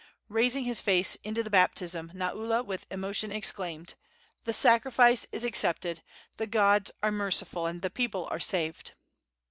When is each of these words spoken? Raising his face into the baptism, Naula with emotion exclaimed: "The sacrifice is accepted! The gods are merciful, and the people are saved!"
Raising 0.29 0.63
his 0.63 0.81
face 0.81 1.13
into 1.23 1.43
the 1.43 1.51
baptism, 1.51 2.11
Naula 2.15 2.65
with 2.65 2.87
emotion 2.89 3.31
exclaimed: 3.31 3.93
"The 4.45 4.51
sacrifice 4.53 5.27
is 5.31 5.45
accepted! 5.45 6.01
The 6.37 6.47
gods 6.47 6.89
are 7.03 7.11
merciful, 7.11 7.67
and 7.67 7.83
the 7.83 7.91
people 7.91 8.27
are 8.31 8.39
saved!" 8.39 8.93